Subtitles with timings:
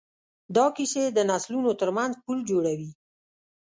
[0.55, 2.89] دا کیسې د نسلونو ترمنځ پل جوړوي.